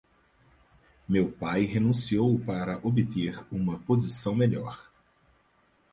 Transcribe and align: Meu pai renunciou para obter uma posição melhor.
Meu 1.07 1.31
pai 1.31 1.61
renunciou 1.63 2.39
para 2.39 2.79
obter 2.81 3.45
uma 3.51 3.77
posição 3.77 4.33
melhor. 4.33 4.91